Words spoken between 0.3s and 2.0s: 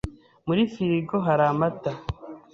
Muri firigo hari amata.